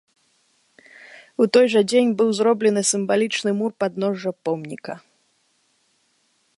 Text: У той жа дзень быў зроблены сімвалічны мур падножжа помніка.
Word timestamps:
У 1.43 1.45
той 1.57 1.65
жа 1.73 1.81
дзень 1.91 2.15
быў 2.21 2.29
зроблены 2.39 2.81
сімвалічны 2.93 3.51
мур 3.61 3.71
падножжа 3.85 4.31
помніка. 4.49 4.93